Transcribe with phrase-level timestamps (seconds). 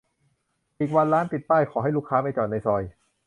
[0.79, 2.83] อีกวันร้านติดป้ายขอให้ลูกค้าไปจอดในซอย